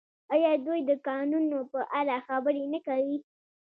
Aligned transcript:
آیا 0.33 0.51
دوی 0.65 0.79
د 0.89 0.91
کانونو 1.07 1.59
په 1.71 1.79
اړه 1.99 2.15
خبرې 2.27 2.63
نه 2.73 2.79
کوي؟ 2.87 3.17